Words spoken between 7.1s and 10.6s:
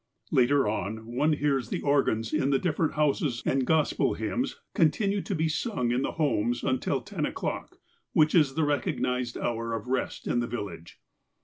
o'clock, which is the recognized hour of rest in the